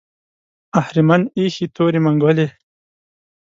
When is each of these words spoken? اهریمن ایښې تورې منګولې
اهریمن 0.79 1.21
ایښې 1.37 1.65
تورې 1.75 1.99
منګولې 2.05 2.47